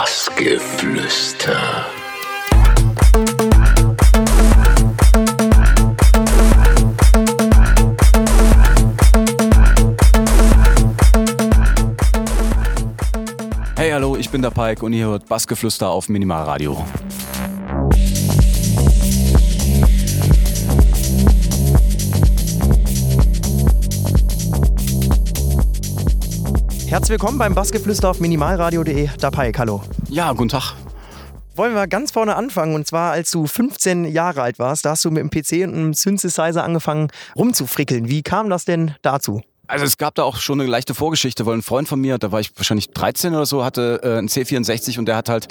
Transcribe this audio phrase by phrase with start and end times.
[0.00, 1.84] Bassgeflüster.
[13.76, 16.82] Hey, hallo, ich bin der Pike und ihr hört Bassgeflüster auf Minimalradio.
[26.90, 29.10] Herzlich willkommen beim Bassgeflüster auf minimalradio.de.
[29.20, 29.80] Da Pike, hallo.
[30.08, 30.74] Ja, guten Tag.
[31.54, 35.04] Wollen wir ganz vorne anfangen und zwar als du 15 Jahre alt warst, da hast
[35.04, 37.06] du mit dem PC und einem Synthesizer angefangen
[37.36, 38.08] rumzufrickeln.
[38.08, 39.40] Wie kam das denn dazu?
[39.70, 42.32] Also es gab da auch schon eine leichte Vorgeschichte, weil ein Freund von mir, da
[42.32, 45.46] war ich wahrscheinlich 13 oder so, hatte äh, einen C64 und der hat halt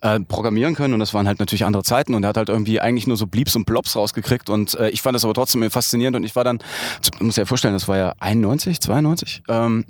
[0.00, 2.80] äh, programmieren können und das waren halt natürlich andere Zeiten und er hat halt irgendwie
[2.80, 6.16] eigentlich nur so Bleeps und Blobs rausgekriegt und äh, ich fand das aber trotzdem faszinierend
[6.16, 6.58] und ich war dann,
[7.20, 9.84] muss ja vorstellen, das war ja 91, 92, ähm,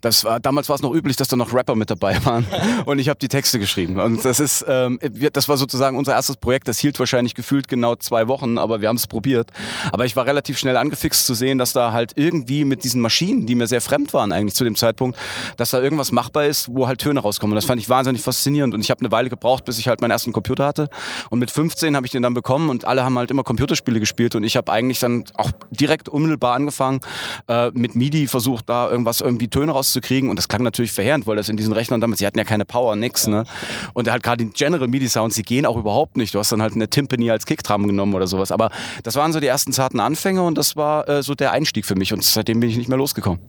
[0.00, 2.44] das war, damals war es noch üblich, dass da noch Rapper mit dabei waren
[2.84, 4.98] und ich habe die Texte geschrieben und das ist, ähm,
[5.32, 8.88] das war sozusagen unser erstes Projekt, das hielt wahrscheinlich gefühlt genau zwei Wochen, aber wir
[8.88, 9.50] haben es probiert,
[9.92, 13.19] aber ich war relativ schnell angefixt zu sehen, dass da halt irgendwie mit diesen Maschinen
[13.20, 15.18] Maschinen, die mir sehr fremd waren eigentlich zu dem Zeitpunkt,
[15.58, 17.52] dass da irgendwas machbar ist, wo halt Töne rauskommen.
[17.52, 18.72] Und das fand ich wahnsinnig faszinierend.
[18.72, 20.88] Und ich habe eine Weile gebraucht, bis ich halt meinen ersten Computer hatte.
[21.28, 24.34] Und mit 15 habe ich den dann bekommen und alle haben halt immer Computerspiele gespielt.
[24.34, 27.00] Und ich habe eigentlich dann auch direkt unmittelbar angefangen,
[27.48, 30.30] äh, mit MIDI versucht, da irgendwas irgendwie Töne rauszukriegen.
[30.30, 32.64] Und das klang natürlich verheerend, weil das in diesen Rechnern damals, sie hatten ja keine
[32.64, 33.26] Power, nix.
[33.26, 33.44] Ne?
[33.92, 36.34] Und halt gerade die General MIDI-Sounds, die gehen auch überhaupt nicht.
[36.34, 38.50] Du hast dann halt eine Timpani als Kickdrum genommen oder sowas.
[38.50, 38.70] Aber
[39.02, 41.96] das waren so die ersten zarten Anfänge und das war äh, so der Einstieg für
[41.96, 42.14] mich.
[42.14, 43.40] Und seitdem bin ich nicht mehr losgekommen.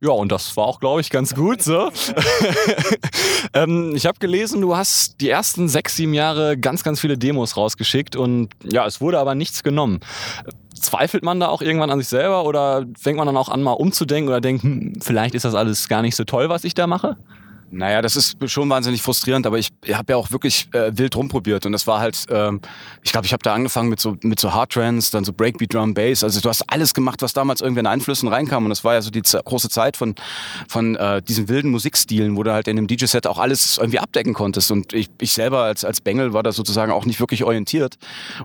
[0.00, 1.88] Ja, und das war auch, glaube ich, ganz gut so.
[3.54, 7.56] ähm, ich habe gelesen, du hast die ersten sechs, sieben Jahre ganz, ganz viele Demos
[7.56, 10.00] rausgeschickt und ja, es wurde aber nichts genommen.
[10.74, 13.72] Zweifelt man da auch irgendwann an sich selber oder fängt man dann auch an, mal
[13.72, 16.88] umzudenken oder denkt, hm, vielleicht ist das alles gar nicht so toll, was ich da
[16.88, 17.16] mache?
[17.74, 21.64] Naja, das ist schon wahnsinnig frustrierend, aber ich habe ja auch wirklich äh, wild rumprobiert
[21.64, 22.60] und das war halt, ähm,
[23.02, 25.72] ich glaube, ich habe da angefangen mit so mit so Hard Trance, dann so Breakbeat,
[25.72, 26.22] Drum, Bass.
[26.22, 29.00] Also du hast alles gemacht, was damals irgendwie an Einflüssen reinkam und das war ja
[29.00, 30.14] so die große Zeit von
[30.68, 34.34] von äh, diesen wilden Musikstilen, wo du halt in dem DJ-Set auch alles irgendwie abdecken
[34.34, 37.96] konntest und ich, ich selber als als Bengel war da sozusagen auch nicht wirklich orientiert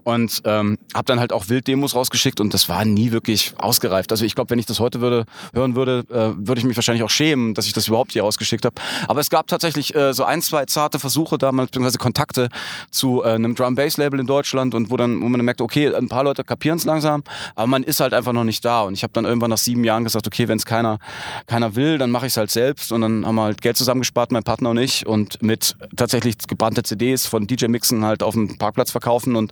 [0.03, 4.11] und ähm, habe dann halt auch wild Demos rausgeschickt und das war nie wirklich ausgereift.
[4.11, 7.03] Also ich glaube, wenn ich das heute würde hören würde, äh, würde ich mich wahrscheinlich
[7.03, 8.75] auch schämen, dass ich das überhaupt hier rausgeschickt habe.
[9.17, 12.49] Aber es gab tatsächlich äh, so ein, zwei zarte Versuche damals, beziehungsweise Kontakte
[12.91, 16.07] zu äh, einem Drum-Bass-Label in Deutschland und wo dann, wo man dann merkt, okay, ein
[16.07, 17.23] paar Leute kapieren es langsam,
[17.55, 18.81] aber man ist halt einfach noch nicht da.
[18.81, 20.99] Und ich habe dann irgendwann nach sieben Jahren gesagt, okay, wenn es keiner,
[21.47, 22.91] keiner will, dann mache ich es halt selbst.
[22.91, 26.83] Und dann haben wir halt Geld zusammengespart, mein Partner und ich, und mit tatsächlich gebrannte
[26.83, 29.51] CDs von DJ-Mixen halt auf dem Parkplatz verkaufen und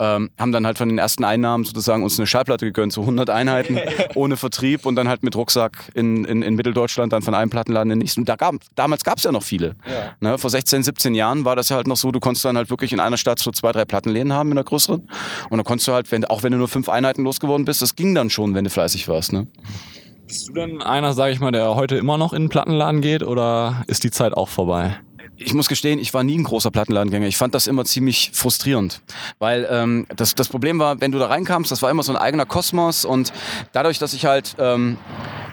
[0.00, 3.30] ähm, haben dann halt von den ersten Einnahmen sozusagen uns eine Schallplatte gegönnt, so 100
[3.30, 3.78] Einheiten
[4.16, 7.92] ohne Vertrieb und dann halt mit Rucksack in, in, in Mitteldeutschland dann von einem Plattenladen
[7.92, 8.24] in den nächsten.
[8.24, 9.76] Da gab, damals gab es ja noch viele.
[9.88, 10.14] Ja.
[10.20, 12.70] Ne, vor 16, 17 Jahren war das ja halt noch so, du konntest dann halt
[12.70, 15.08] wirklich in einer Stadt so zwei, drei Plattenläden haben in der größeren.
[15.50, 17.96] Und dann konntest du halt, wenn, auch wenn du nur fünf Einheiten losgeworden bist, das
[17.96, 19.32] ging dann schon, wenn du fleißig warst.
[19.32, 19.46] Ne?
[20.26, 23.22] Bist du denn einer, sage ich mal, der heute immer noch in den Plattenladen geht
[23.22, 24.98] oder ist die Zeit auch vorbei?
[25.36, 27.26] ich muss gestehen, ich war nie ein großer Plattenladengänger.
[27.26, 29.02] Ich fand das immer ziemlich frustrierend,
[29.38, 32.18] weil ähm, das, das Problem war, wenn du da reinkamst, das war immer so ein
[32.18, 33.32] eigener Kosmos und
[33.72, 34.96] dadurch, dass ich halt ähm,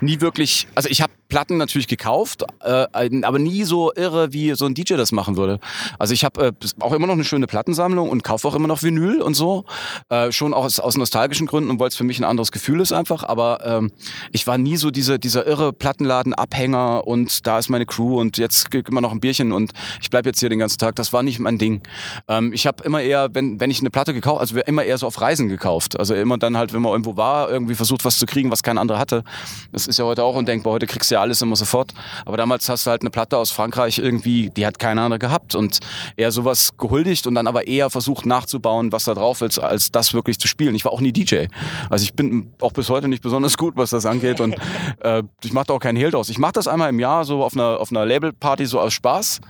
[0.01, 2.85] nie wirklich, also ich habe Platten natürlich gekauft, äh,
[3.23, 5.59] aber nie so irre, wie so ein DJ das machen würde.
[5.97, 8.83] Also ich habe äh, auch immer noch eine schöne Plattensammlung und kaufe auch immer noch
[8.83, 9.65] Vinyl und so.
[10.09, 12.81] Äh, schon auch aus, aus nostalgischen Gründen und weil es für mich ein anderes Gefühl
[12.81, 13.23] ist einfach.
[13.23, 13.91] Aber ähm,
[14.31, 18.71] ich war nie so diese, dieser irre Plattenladen-Abhänger und da ist meine Crew und jetzt
[18.71, 19.71] immer noch ein Bierchen und
[20.03, 20.95] ich bleibe jetzt hier den ganzen Tag.
[20.97, 21.81] Das war nicht mein Ding.
[22.27, 25.07] Ähm, ich habe immer eher, wenn, wenn ich eine Platte gekauft, also immer eher so
[25.07, 25.99] auf Reisen gekauft.
[25.99, 28.77] Also immer dann halt, wenn man irgendwo war, irgendwie versucht was zu kriegen, was kein
[28.77, 29.23] anderer hatte.
[29.71, 30.73] Das ist ja heute auch undenkbar.
[30.73, 31.93] Heute kriegst du ja alles immer sofort.
[32.25, 35.55] Aber damals hast du halt eine Platte aus Frankreich irgendwie, die hat keiner andere gehabt
[35.55, 35.79] und
[36.15, 40.13] eher sowas gehuldigt und dann aber eher versucht nachzubauen, was da drauf ist, als das
[40.13, 40.75] wirklich zu spielen.
[40.75, 41.45] Ich war auch nie DJ.
[41.89, 44.55] Also ich bin auch bis heute nicht besonders gut, was das angeht und
[44.99, 46.29] äh, ich mache da auch keinen Hehl draus.
[46.29, 49.41] Ich mache das einmal im Jahr so auf einer, auf einer Labelparty so aus Spaß.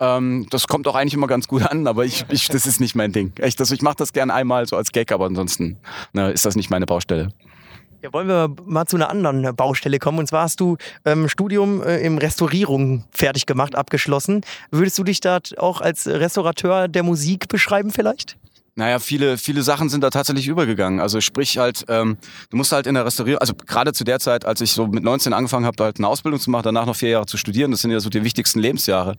[0.00, 2.94] Ähm, das kommt auch eigentlich immer ganz gut an, aber ich, ich das ist nicht
[2.94, 3.32] mein Ding.
[3.38, 5.78] Echt, also ich mache das gern einmal so als Gag, aber ansonsten
[6.12, 7.28] ne, ist das nicht meine Baustelle.
[8.00, 10.20] Ja, wollen wir mal zu einer anderen Baustelle kommen.
[10.20, 14.42] Und zwar hast du ähm, Studium äh, im Restaurierung fertig gemacht, abgeschlossen.
[14.70, 18.36] Würdest du dich da auch als Restaurateur der Musik beschreiben vielleicht?
[18.78, 21.00] Naja, viele, viele Sachen sind da tatsächlich übergegangen.
[21.00, 22.16] Also sprich halt, ähm,
[22.50, 25.02] du musst halt in der Restaurierung, also gerade zu der Zeit, als ich so mit
[25.02, 27.80] 19 angefangen habe, halt eine Ausbildung zu machen, danach noch vier Jahre zu studieren, das
[27.80, 29.16] sind ja so die wichtigsten Lebensjahre.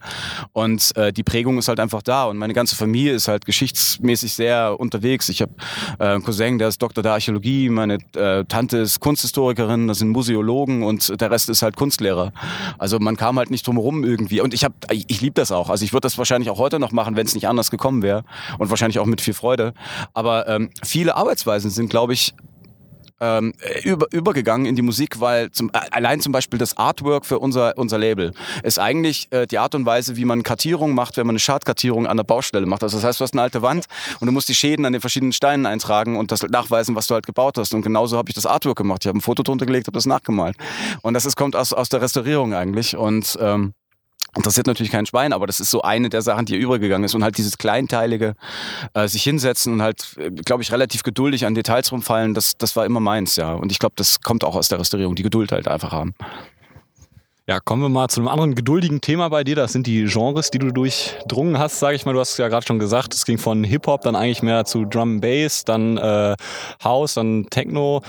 [0.53, 2.23] Und äh, die Prägung ist halt einfach da.
[2.23, 5.27] Und meine ganze Familie ist halt geschichtsmäßig sehr unterwegs.
[5.27, 5.51] Ich habe
[6.00, 10.07] äh, einen Cousin, der ist Doktor der Archäologie, meine äh, Tante ist Kunsthistorikerin, das sind
[10.07, 12.31] Museologen und der Rest ist halt Kunstlehrer.
[12.77, 14.39] Also man kam halt nicht drum irgendwie.
[14.39, 15.69] Und ich habe, ich, ich liebe das auch.
[15.69, 18.23] Also ich würde das wahrscheinlich auch heute noch machen, wenn es nicht anders gekommen wäre.
[18.57, 19.49] Und wahrscheinlich auch mit viel Freude.
[19.50, 19.74] Freude.
[20.13, 22.34] Aber ähm, viele Arbeitsweisen sind, glaube ich,
[23.19, 23.54] ähm,
[23.84, 27.78] über, übergegangen in die Musik, weil zum, äh, allein zum Beispiel das Artwork für unser,
[27.78, 28.31] unser Label
[28.63, 32.07] ist eigentlich äh, die Art und Weise, wie man Kartierung macht, wenn man eine Schadkartierung
[32.07, 32.84] an der Baustelle macht.
[32.84, 33.88] Also das heißt, du hast eine alte Wand
[34.19, 37.16] und du musst die Schäden an den verschiedenen Steinen eintragen und das nachweisen, was du
[37.16, 37.74] halt gebaut hast.
[37.74, 39.04] Und genauso habe ich das Artwork gemacht.
[39.04, 40.56] Ich habe ein Foto drunter gelegt, habe das nachgemalt.
[41.02, 42.95] Und das ist, kommt aus, aus der Restaurierung eigentlich.
[42.95, 43.74] Und ähm,
[44.36, 47.16] Interessiert natürlich kein Schwein, aber das ist so eine der Sachen, die übergegangen ist.
[47.16, 48.36] Und halt dieses kleinteilige,
[48.94, 52.76] äh, sich hinsetzen und halt, äh, glaube ich, relativ geduldig an Details rumfallen, das, das
[52.76, 53.54] war immer meins, ja.
[53.54, 56.14] Und ich glaube, das kommt auch aus der Restaurierung, die Geduld halt einfach haben.
[57.50, 59.56] Ja, kommen wir mal zu einem anderen geduldigen Thema bei dir.
[59.56, 62.14] Das sind die Genres, die du durchdrungen hast, sage ich mal.
[62.14, 65.20] Du hast ja gerade schon gesagt, es ging von Hip-Hop dann eigentlich mehr zu Drum
[65.20, 66.36] Bass, dann äh,
[66.84, 68.04] House, dann Techno.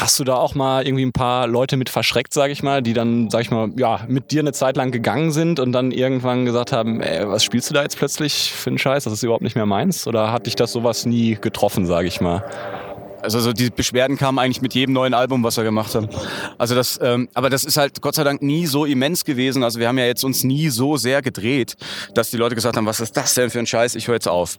[0.00, 2.92] Hast du da auch mal irgendwie ein paar Leute mit verschreckt, sage ich mal, die
[2.92, 6.44] dann, sag ich mal, ja, mit dir eine Zeit lang gegangen sind und dann irgendwann
[6.44, 9.02] gesagt haben, ey, was spielst du da jetzt plötzlich für einen Scheiß?
[9.02, 10.06] Das ist überhaupt nicht mehr meins?
[10.06, 12.44] Oder hat dich das sowas nie getroffen, sage ich mal?
[13.22, 16.08] Also so die Beschwerden kamen eigentlich mit jedem neuen Album, was wir gemacht haben.
[16.58, 19.64] Also das, ähm, aber das ist halt Gott sei Dank nie so immens gewesen.
[19.64, 21.76] Also wir haben ja jetzt uns nie so sehr gedreht,
[22.14, 23.96] dass die Leute gesagt haben, was ist das denn für ein Scheiß?
[23.96, 24.56] Ich höre jetzt auf.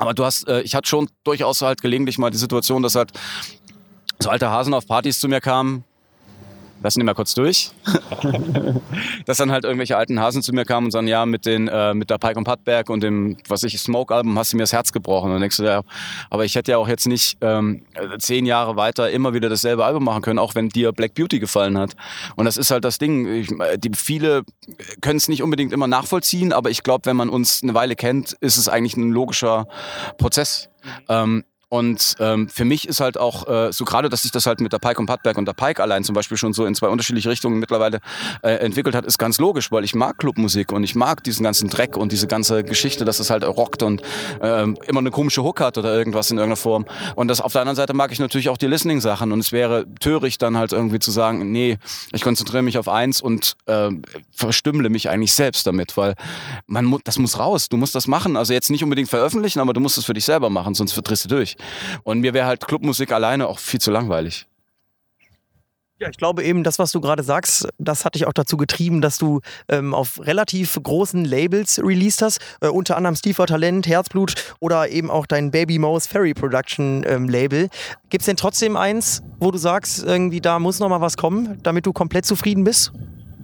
[0.00, 3.10] Aber du hast, äh, ich hatte schon durchaus halt gelegentlich mal die Situation, dass halt
[4.22, 5.84] so alte Hasen auf Partys zu mir kamen,
[6.82, 7.70] lassen die mal kurz durch,
[9.26, 11.94] dass dann halt irgendwelche alten Hasen zu mir kamen und sagen, ja, mit, den, äh,
[11.94, 14.92] mit der Pike und Puttberg und dem, was ich, Smoke-Album hast du mir das Herz
[14.92, 15.32] gebrochen.
[15.32, 15.82] Und denkst du, ja,
[16.30, 17.82] aber ich hätte ja auch jetzt nicht ähm,
[18.18, 21.76] zehn Jahre weiter immer wieder dasselbe Album machen können, auch wenn dir Black Beauty gefallen
[21.78, 21.92] hat.
[22.36, 23.26] Und das ist halt das Ding.
[23.26, 24.42] Ich, die, viele
[25.00, 28.32] können es nicht unbedingt immer nachvollziehen, aber ich glaube, wenn man uns eine Weile kennt,
[28.40, 29.66] ist es eigentlich ein logischer
[30.16, 30.68] Prozess.
[31.08, 34.60] Ähm, und ähm, für mich ist halt auch äh, so gerade, dass sich das halt
[34.60, 36.88] mit der Pike und Padberg und der Pike allein zum Beispiel schon so in zwei
[36.88, 38.00] unterschiedliche Richtungen mittlerweile
[38.42, 41.70] äh, entwickelt hat, ist ganz logisch, weil ich mag Clubmusik und ich mag diesen ganzen
[41.70, 44.02] Dreck und diese ganze Geschichte, dass es halt rockt und
[44.42, 46.86] äh, immer eine komische Hook hat oder irgendwas in irgendeiner Form.
[47.14, 49.86] Und das auf der anderen Seite mag ich natürlich auch die Listening-Sachen und es wäre
[50.00, 51.78] töricht dann halt irgendwie zu sagen, nee,
[52.10, 53.90] ich konzentriere mich auf eins und äh,
[54.32, 56.14] verstümmle mich eigentlich selbst damit, weil
[56.66, 58.36] man mu das muss raus, du musst das machen.
[58.36, 61.26] Also jetzt nicht unbedingt veröffentlichen, aber du musst es für dich selber machen, sonst verdrehst
[61.26, 61.56] du durch.
[62.02, 64.46] Und mir wäre halt Clubmusik alleine auch viel zu langweilig.
[66.00, 69.02] Ja, ich glaube eben, das, was du gerade sagst, das hat dich auch dazu getrieben,
[69.02, 72.40] dass du ähm, auf relativ großen Labels released hast.
[72.62, 77.28] Äh, unter anderem Steve Talent, Herzblut oder eben auch dein Baby Mouse Ferry Production ähm,
[77.28, 77.68] Label.
[78.08, 81.58] Gibt es denn trotzdem eins, wo du sagst, irgendwie da muss noch mal was kommen,
[81.62, 82.92] damit du komplett zufrieden bist?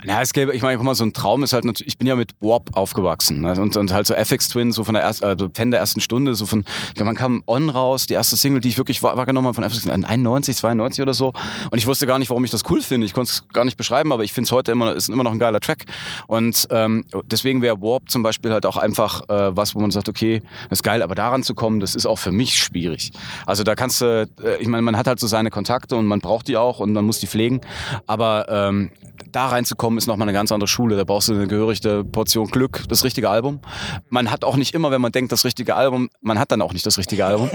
[0.06, 2.06] Ja, es gäbe, ich meine, guck mal, so ein Traum ist halt natürlich, ich bin
[2.06, 3.60] ja mit Warp aufgewachsen ne?
[3.60, 6.36] und, und halt so FX Twin, so von der ersten, also Fan der ersten Stunde,
[6.36, 9.48] so von, ich glaube, man kam On raus, die erste Single, die ich wirklich wahrgenommen
[9.48, 11.32] habe von FX Twin, 91, 92 oder so
[11.72, 13.76] und ich wusste gar nicht, warum ich das cool finde, ich konnte es gar nicht
[13.76, 15.86] beschreiben, aber ich finde es heute immer, ist immer noch ein geiler Track
[16.28, 20.08] und ähm, deswegen wäre Warp zum Beispiel halt auch einfach äh, was, wo man sagt,
[20.08, 23.10] okay, das ist geil, aber daran zu kommen, das ist auch für mich schwierig.
[23.44, 26.20] Also da kannst du, äh, ich meine, man hat halt so seine Kontakte und man
[26.20, 27.60] braucht die auch und man muss die pflegen,
[28.06, 28.90] aber ähm,
[29.32, 30.96] da reinzukommen ist nochmal eine ganz andere Schule.
[30.96, 33.60] Da brauchst du eine gehörige Portion Glück, das richtige Album.
[34.08, 36.72] Man hat auch nicht immer, wenn man denkt, das richtige Album, man hat dann auch
[36.72, 37.50] nicht das richtige Album.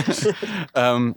[0.74, 1.14] ähm,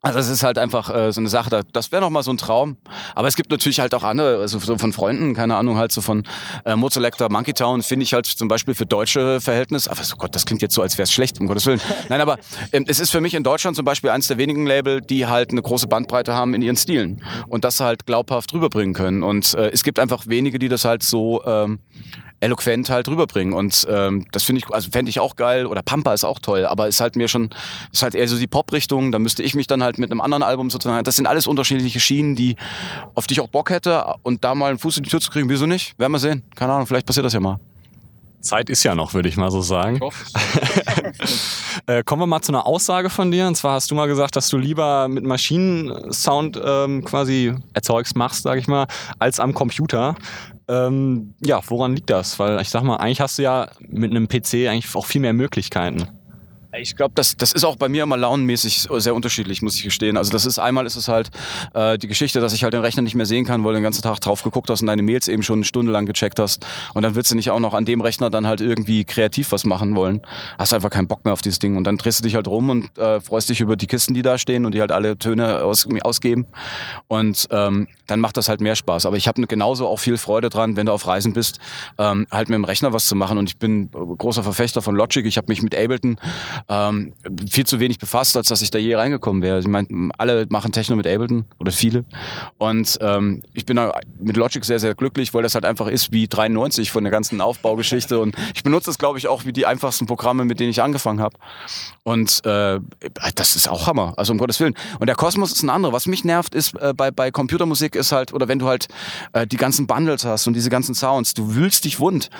[0.00, 2.36] also es ist halt einfach äh, so eine Sache, das wäre noch mal so ein
[2.36, 2.76] Traum.
[3.16, 6.00] Aber es gibt natürlich halt auch andere, also so von Freunden, keine Ahnung, halt so
[6.00, 6.22] von
[6.64, 10.34] äh, Mozelector, Monkey Town, finde ich halt zum Beispiel für deutsche Verhältnisse, aber so Gott,
[10.36, 11.80] das klingt jetzt so, als wäre es schlecht, um Gottes Willen.
[12.08, 12.38] Nein, aber
[12.72, 15.50] ähm, es ist für mich in Deutschland zum Beispiel eines der wenigen Label, die halt
[15.50, 19.24] eine große Bandbreite haben in ihren Stilen und das halt glaubhaft rüberbringen können.
[19.24, 21.80] Und äh, es gibt einfach wenige, die das halt so ähm,
[22.40, 23.52] eloquent halt rüberbringen.
[23.52, 25.66] Und ähm, das finde ich, also fände ich auch geil.
[25.66, 27.50] Oder Pampa ist auch toll, aber ist halt mir schon,
[27.92, 29.12] ist halt eher so die Pop-Richtung.
[29.12, 31.02] Da müsste ich mich dann halt mit einem anderen Album sozusagen.
[31.04, 32.56] Das sind alles unterschiedliche Schienen, die
[33.14, 34.04] auf die ich auch Bock hätte.
[34.22, 35.98] Und da mal einen Fuß in die Tür zu kriegen, wieso nicht?
[35.98, 36.42] Werden wir sehen.
[36.54, 37.58] Keine Ahnung, vielleicht passiert das ja mal.
[38.40, 40.00] Zeit ist ja noch, würde ich mal so sagen.
[41.86, 43.48] äh, kommen wir mal zu einer Aussage von dir.
[43.48, 48.44] Und zwar hast du mal gesagt, dass du lieber mit Maschinensound ähm, quasi erzeugst, machst,
[48.44, 48.86] sage ich mal,
[49.18, 50.14] als am Computer.
[50.68, 52.38] Ähm, ja, woran liegt das?
[52.38, 55.32] Weil ich sag mal, eigentlich hast du ja mit einem PC eigentlich auch viel mehr
[55.32, 56.06] Möglichkeiten.
[56.76, 60.18] Ich glaube, das, das ist auch bei mir immer launenmäßig sehr unterschiedlich, muss ich gestehen.
[60.18, 61.30] Also das ist einmal ist es halt
[61.72, 63.82] äh, die Geschichte, dass ich halt den Rechner nicht mehr sehen kann, weil du den
[63.82, 66.66] ganzen Tag drauf geguckt hast und deine Mails eben schon eine Stunde lang gecheckt hast.
[66.92, 69.64] Und dann willst du nicht auch noch an dem Rechner dann halt irgendwie kreativ was
[69.64, 70.20] machen wollen.
[70.58, 71.76] Hast einfach keinen Bock mehr auf dieses Ding.
[71.78, 74.22] Und dann drehst du dich halt rum und äh, freust dich über die Kisten, die
[74.22, 76.46] da stehen und die halt alle Töne aus, ausgeben.
[77.08, 79.06] Und ähm, dann macht das halt mehr Spaß.
[79.06, 81.60] Aber ich habe genauso auch viel Freude dran, wenn du auf Reisen bist,
[81.98, 83.38] ähm, halt mit dem Rechner was zu machen.
[83.38, 85.24] Und ich bin großer Verfechter von Logic.
[85.24, 86.18] Ich habe mich mit Ableton
[86.68, 87.12] ähm,
[87.48, 89.60] viel zu wenig befasst, als dass ich da je reingekommen wäre.
[89.60, 92.04] Ich meine, alle machen Techno mit Ableton oder viele.
[92.56, 96.10] Und ähm, ich bin da mit Logic sehr, sehr glücklich, weil das halt einfach ist
[96.10, 98.18] wie 93 von der ganzen Aufbaugeschichte.
[98.18, 101.20] Und ich benutze es, glaube ich, auch wie die einfachsten Programme, mit denen ich angefangen
[101.20, 101.36] habe.
[102.04, 102.80] Und äh,
[103.34, 104.74] das ist auch Hammer, also um Gottes Willen.
[104.98, 105.92] Und der Kosmos ist ein anderer.
[105.92, 108.88] Was mich nervt, ist äh, bei, bei Computermusik ist halt, oder wenn du halt
[109.32, 112.30] äh, die ganzen Bundles hast und diese ganzen Sounds, du wühlst dich wund.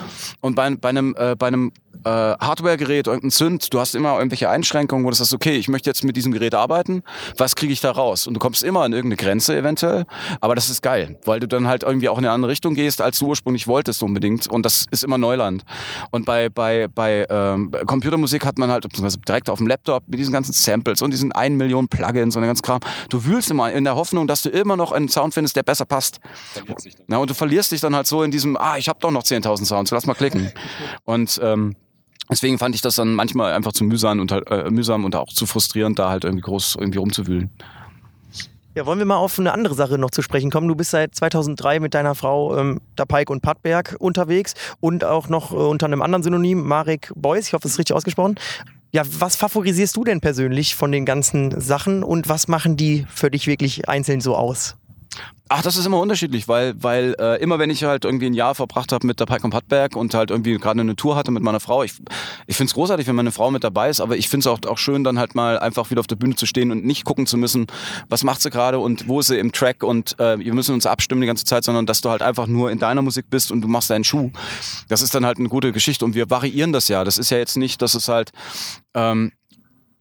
[0.40, 1.72] Und bei, bei einem, äh, bei einem
[2.04, 5.90] äh, Hardware-Gerät, irgendein Zünd, du hast immer irgendwelche Einschränkungen, wo du sagst, okay, ich möchte
[5.90, 7.02] jetzt mit diesem Gerät arbeiten,
[7.36, 8.26] was kriege ich da raus?
[8.26, 10.04] Und du kommst immer an irgendeine Grenze eventuell,
[10.40, 13.00] aber das ist geil, weil du dann halt irgendwie auch in eine andere Richtung gehst,
[13.00, 15.64] als du ursprünglich wolltest unbedingt und das ist immer Neuland.
[16.10, 18.86] Und bei, bei, bei ähm, Computermusik hat man halt
[19.28, 22.48] direkt auf dem Laptop mit diesen ganzen Samples und diesen 1 Million Plugins und den
[22.48, 25.56] ganzen Kram, du wühlst immer in der Hoffnung, dass du immer noch einen Sound findest,
[25.56, 26.20] der besser passt.
[27.08, 29.22] Ja, und du verlierst dich dann halt so in diesem, ah, ich habe doch noch
[29.22, 30.52] 10.000 Sounds, lass mal klicken.
[31.04, 31.74] Und ähm,
[32.30, 35.46] Deswegen fand ich das dann manchmal einfach zu mühsam und, äh, mühsam und auch zu
[35.46, 37.50] frustrierend, da halt irgendwie groß irgendwie rumzuwühlen.
[38.74, 40.68] Ja, wollen wir mal auf eine andere Sache noch zu sprechen kommen.
[40.68, 45.52] Du bist seit 2003 mit deiner Frau ähm, Pike und Pattberg unterwegs und auch noch
[45.52, 47.48] äh, unter einem anderen Synonym, Marek Beuys.
[47.48, 48.36] Ich hoffe, das ist richtig ausgesprochen.
[48.92, 53.30] Ja, was favorisierst du denn persönlich von den ganzen Sachen und was machen die für
[53.30, 54.76] dich wirklich einzeln so aus?
[55.50, 58.54] Ach, das ist immer unterschiedlich, weil, weil äh, immer wenn ich halt irgendwie ein Jahr
[58.54, 61.42] verbracht habe mit der Pike und Pattberg und halt irgendwie gerade eine Tour hatte mit
[61.42, 61.94] meiner Frau, ich,
[62.46, 64.70] ich finde es großartig, wenn meine Frau mit dabei ist, aber ich finde es auch,
[64.70, 67.26] auch schön, dann halt mal einfach wieder auf der Bühne zu stehen und nicht gucken
[67.26, 67.66] zu müssen,
[68.10, 70.84] was macht sie gerade und wo ist sie im Track und äh, wir müssen uns
[70.84, 73.62] abstimmen die ganze Zeit, sondern dass du halt einfach nur in deiner Musik bist und
[73.62, 74.30] du machst deinen Schuh.
[74.88, 77.04] Das ist dann halt eine gute Geschichte und wir variieren das ja.
[77.04, 78.32] Das ist ja jetzt nicht, dass es halt
[78.92, 79.32] ähm,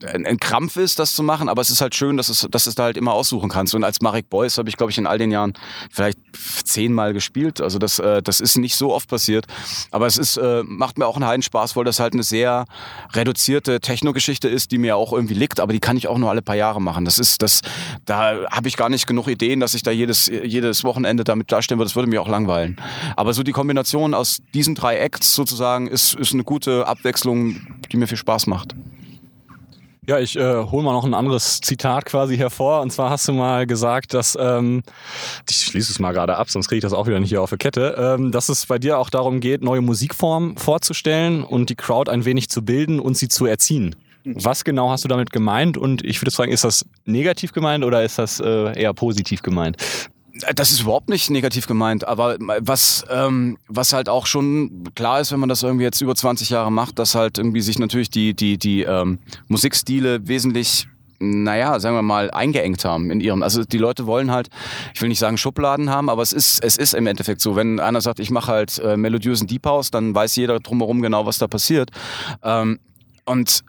[0.06, 2.76] ein, Krampf ist, das zu machen, aber es ist halt schön, dass es, dass es
[2.76, 3.74] da halt immer aussuchen kannst.
[3.74, 5.54] Und als Marek Beuys habe ich, glaube ich, in all den Jahren
[5.92, 6.20] vielleicht
[6.64, 7.62] zehnmal gespielt.
[7.62, 9.46] Also das, äh, das ist nicht so oft passiert.
[9.92, 12.66] Aber es ist, äh, macht mir auch einen heiden Spaß, weil das halt eine sehr
[13.14, 16.42] reduzierte Techno-Geschichte ist, die mir auch irgendwie liegt, aber die kann ich auch nur alle
[16.42, 17.06] paar Jahre machen.
[17.06, 17.62] Das ist, das,
[18.06, 21.80] da habe ich gar nicht genug Ideen, dass ich da jedes, jedes Wochenende damit dastehen
[21.80, 21.90] würde.
[21.90, 22.80] Das würde mir auch langweilen.
[23.16, 27.62] Aber so die Kombination aus diesen drei Acts sozusagen ist, ist eine gute Abwechslung,
[27.92, 28.76] die mir viel Spaß macht.
[30.08, 32.80] Ja, ich äh, hole mal noch ein anderes Zitat quasi hervor.
[32.80, 34.82] Und zwar hast du mal gesagt, dass, ähm,
[35.50, 37.50] ich schließe es mal gerade ab, sonst kriege ich das auch wieder nicht hier auf
[37.50, 41.76] der Kette, ähm, dass es bei dir auch darum geht, neue Musikformen vorzustellen und die
[41.76, 43.98] Crowd ein wenig zu bilden und sie zu erziehen.
[44.24, 45.78] Was genau hast du damit gemeint?
[45.78, 49.76] Und ich würde fragen, ist das negativ gemeint oder ist das äh, eher positiv gemeint?
[50.56, 55.32] Das ist überhaupt nicht negativ gemeint, aber was, ähm, was halt auch schon klar ist,
[55.32, 58.34] wenn man das irgendwie jetzt über 20 Jahre macht, dass halt irgendwie sich natürlich die,
[58.34, 60.88] die, die ähm, Musikstile wesentlich
[61.20, 63.42] naja, sagen wir mal, eingeengt haben in ihrem.
[63.42, 64.50] Also die Leute wollen halt,
[64.94, 67.56] ich will nicht sagen Schubladen haben, aber es ist, es ist im Endeffekt so.
[67.56, 71.26] Wenn einer sagt, ich mache halt äh, melodiösen Deep House, dann weiß jeder drumherum genau,
[71.26, 71.90] was da passiert.
[72.44, 72.80] Ähm,
[73.26, 73.64] und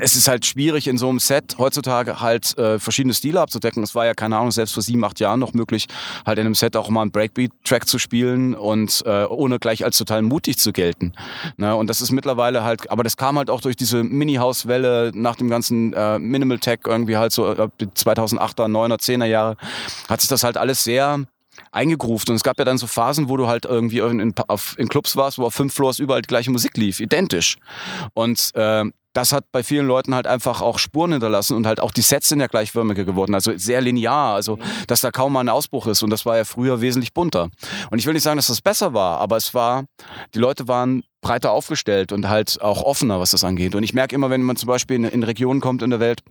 [0.00, 3.82] es ist halt schwierig in so einem Set heutzutage halt äh, verschiedene Stile abzudecken.
[3.82, 5.86] Es war ja keine Ahnung selbst vor sieben, acht Jahren noch möglich,
[6.26, 9.98] halt in einem Set auch mal einen Breakbeat-Track zu spielen und äh, ohne gleich als
[9.98, 11.12] total mutig zu gelten.
[11.56, 11.74] Ne?
[11.74, 15.48] Und das ist mittlerweile halt, aber das kam halt auch durch diese Mini-House-Welle nach dem
[15.48, 19.56] ganzen äh, Minimal Tech irgendwie halt so äh, 2008er, 9er, 10er Jahre
[20.08, 21.26] hat sich das halt alles sehr
[21.72, 22.30] eingegruft.
[22.30, 24.88] Und es gab ja dann so Phasen, wo du halt irgendwie in, in, auf, in
[24.88, 27.56] Clubs warst, wo auf fünf Floors überall die gleiche Musik lief, identisch.
[28.14, 31.90] Und äh, das hat bei vielen Leuten halt einfach auch Spuren hinterlassen und halt auch
[31.90, 35.48] die Sets sind ja gleichförmiger geworden, also sehr linear, also dass da kaum mal ein
[35.48, 37.50] Ausbruch ist und das war ja früher wesentlich bunter.
[37.90, 39.84] Und ich will nicht sagen, dass das besser war, aber es war,
[40.34, 43.74] die Leute waren breiter aufgestellt und halt auch offener, was das angeht.
[43.74, 46.22] Und ich merke immer, wenn man zum Beispiel in, in Regionen kommt in der Welt,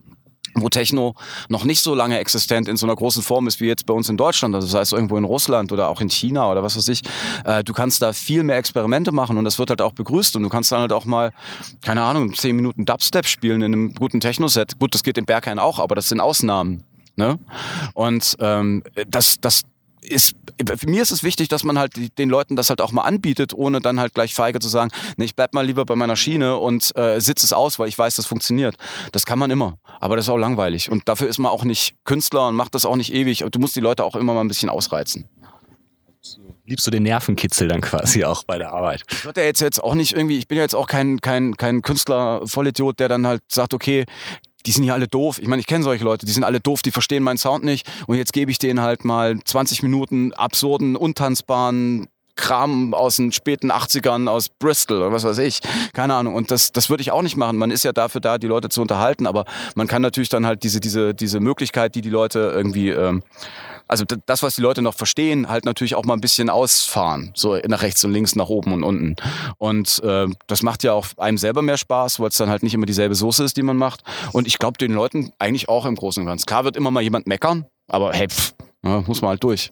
[0.55, 1.15] wo Techno
[1.49, 4.09] noch nicht so lange existent in so einer großen Form ist wie jetzt bei uns
[4.09, 6.87] in Deutschland, also das heißt irgendwo in Russland oder auch in China oder was weiß
[6.89, 7.01] ich,
[7.45, 10.43] äh, du kannst da viel mehr Experimente machen und das wird halt auch begrüßt und
[10.43, 11.31] du kannst dann halt auch mal,
[11.81, 14.79] keine Ahnung, zehn Minuten Dubstep spielen in einem guten Techno-Set.
[14.79, 16.83] Gut, das geht in Berghain auch, aber das sind Ausnahmen.
[17.15, 17.39] Ne?
[17.93, 19.63] Und ähm, das, das,
[20.11, 20.35] ist,
[20.77, 23.53] für mir ist es wichtig, dass man halt den Leuten das halt auch mal anbietet,
[23.53, 26.57] ohne dann halt gleich feige zu sagen, nee, ich bleib mal lieber bei meiner Schiene
[26.57, 28.75] und äh, sitze es aus, weil ich weiß, das funktioniert.
[29.11, 31.95] Das kann man immer, aber das ist auch langweilig und dafür ist man auch nicht
[32.03, 33.43] Künstler und macht das auch nicht ewig.
[33.51, 35.27] Du musst die Leute auch immer mal ein bisschen ausreizen.
[36.65, 39.03] liebst du den Nervenkitzel dann quasi auch bei der Arbeit?
[39.11, 41.57] Ich würde ja jetzt, jetzt auch nicht irgendwie, ich bin ja jetzt auch kein, kein,
[41.57, 44.05] kein Künstler, Vollidiot, der dann halt sagt, okay,
[44.65, 45.39] die sind ja alle doof.
[45.39, 47.89] Ich meine, ich kenne solche Leute, die sind alle doof, die verstehen meinen Sound nicht.
[48.07, 53.71] Und jetzt gebe ich denen halt mal 20 Minuten absurden, untanzbaren Kram aus den späten
[53.71, 55.59] 80ern aus Bristol oder was weiß ich.
[55.93, 56.35] Keine Ahnung.
[56.35, 57.57] Und das, das würde ich auch nicht machen.
[57.57, 60.63] Man ist ja dafür da, die Leute zu unterhalten, aber man kann natürlich dann halt
[60.63, 63.23] diese, diese, diese Möglichkeit, die die Leute irgendwie, ähm,
[63.91, 67.31] also das, was die Leute noch verstehen, halt natürlich auch mal ein bisschen ausfahren.
[67.35, 69.17] So nach rechts und links, nach oben und unten.
[69.57, 72.73] Und äh, das macht ja auch einem selber mehr Spaß, weil es dann halt nicht
[72.73, 74.03] immer dieselbe Soße ist, die man macht.
[74.31, 76.45] Und ich glaube den Leuten eigentlich auch im Großen und Ganzen.
[76.45, 79.71] Klar wird immer mal jemand meckern, aber hey, pff, ja, muss man halt durch.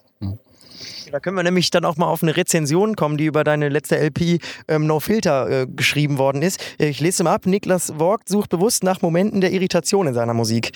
[1.11, 3.97] Da können wir nämlich dann auch mal auf eine Rezension kommen, die über deine letzte
[3.97, 6.61] LP ähm, No Filter äh, geschrieben worden ist.
[6.77, 7.45] Ich lese mal ab.
[7.45, 10.71] Niklas Vogt sucht bewusst nach Momenten der Irritation in seiner Musik.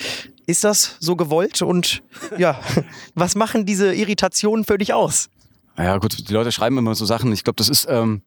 [0.46, 2.02] Ist das so gewollt und
[2.38, 2.60] ja,
[3.14, 5.30] was machen diese Irritationen für dich aus?
[5.76, 7.32] Ja gut, die Leute schreiben immer so Sachen.
[7.32, 8.22] Ich glaube, das ist ähm,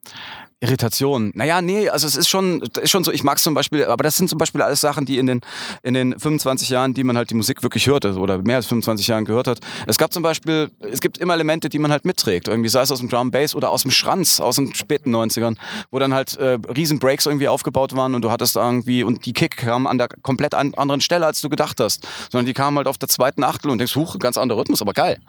[0.60, 1.32] Irritation.
[1.36, 4.18] Naja, nee, also es ist schon, ist schon so, ich mag zum Beispiel, aber das
[4.18, 5.42] sind zum Beispiel alles Sachen, die in den,
[5.84, 9.08] in den 25 Jahren, die man halt die Musik wirklich hörte oder mehr als 25
[9.08, 9.60] Jahren gehört hat.
[9.86, 12.48] Es gab zum Beispiel, es gibt immer Elemente, die man halt mitträgt.
[12.48, 15.58] Irgendwie sei es aus dem Drum Bass oder aus dem Schranz aus den späten 90ern,
[15.92, 19.34] wo dann halt äh, riesen Breaks irgendwie aufgebaut waren und du hattest irgendwie, und die
[19.34, 22.08] Kick kam an der komplett an, anderen Stelle, als du gedacht hast.
[22.32, 24.94] Sondern die kam halt auf der zweiten Achtel und denkst, huch, ganz anderer Rhythmus, aber
[24.94, 25.20] geil.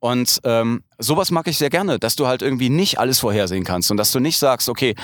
[0.00, 3.92] Und ähm, sowas mag ich sehr gerne, dass du halt irgendwie nicht alles vorhersehen kannst
[3.92, 4.94] und dass du nicht sagst, okay,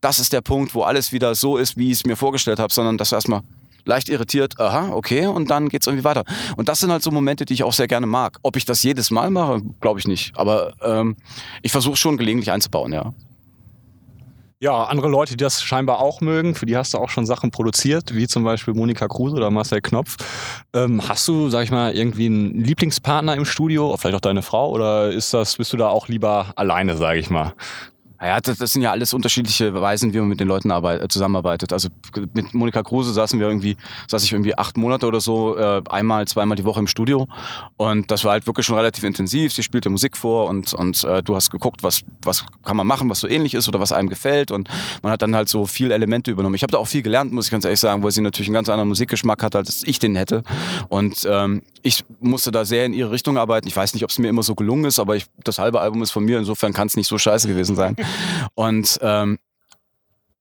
[0.00, 2.72] das ist der Punkt, wo alles wieder so ist, wie ich es mir vorgestellt habe,
[2.72, 3.42] sondern dass du erstmal
[3.84, 6.24] leicht irritiert, aha, okay, und dann geht's irgendwie weiter.
[6.56, 8.38] Und das sind halt so Momente, die ich auch sehr gerne mag.
[8.42, 10.36] Ob ich das jedes Mal mache, glaube ich nicht.
[10.36, 11.16] Aber ähm,
[11.62, 13.12] ich versuche schon gelegentlich einzubauen, ja.
[14.60, 17.50] Ja, andere Leute, die das scheinbar auch mögen, für die hast du auch schon Sachen
[17.50, 20.14] produziert, wie zum Beispiel Monika Kruse oder Marcel Knopf.
[20.72, 24.70] Ähm, hast du, sag ich mal, irgendwie einen Lieblingspartner im Studio, vielleicht auch deine Frau,
[24.70, 27.54] oder ist das, bist du da auch lieber alleine, sage ich mal?
[28.22, 31.08] Naja, das, das sind ja alles unterschiedliche Weisen, wie man mit den Leuten arbeit, äh,
[31.08, 31.72] zusammenarbeitet.
[31.72, 31.88] Also
[32.34, 33.76] mit Monika Kruse saßen wir irgendwie,
[34.06, 37.26] saß ich irgendwie acht Monate oder so, äh, einmal, zweimal die Woche im Studio.
[37.78, 39.52] Und das war halt wirklich schon relativ intensiv.
[39.52, 43.10] Sie spielte Musik vor und, und äh, du hast geguckt, was, was kann man machen,
[43.10, 44.52] was so ähnlich ist oder was einem gefällt.
[44.52, 44.68] Und
[45.02, 46.54] man hat dann halt so viele Elemente übernommen.
[46.54, 48.54] Ich habe da auch viel gelernt, muss ich ganz ehrlich sagen, weil sie natürlich einen
[48.54, 50.44] ganz anderen Musikgeschmack hat, als ich den hätte.
[50.88, 53.66] Und ähm, ich musste da sehr in ihre Richtung arbeiten.
[53.66, 56.04] Ich weiß nicht, ob es mir immer so gelungen ist, aber ich, das halbe Album
[56.04, 56.38] ist von mir.
[56.38, 57.96] Insofern kann es nicht so scheiße gewesen sein.
[58.54, 59.38] Und ähm,